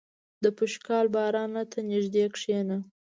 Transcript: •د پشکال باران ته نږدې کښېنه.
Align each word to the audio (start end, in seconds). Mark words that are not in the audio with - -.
•د 0.43 0.45
پشکال 0.57 1.05
باران 1.15 1.51
ته 1.71 1.79
نږدې 1.91 2.23
کښېنه. 2.33 2.77